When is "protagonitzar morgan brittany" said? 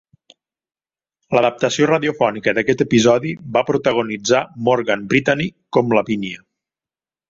3.71-5.49